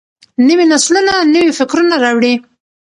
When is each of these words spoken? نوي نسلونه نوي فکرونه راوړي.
نوي 0.47 0.65
نسلونه 0.71 1.13
نوي 1.33 1.51
فکرونه 1.59 1.95
راوړي. 2.03 2.33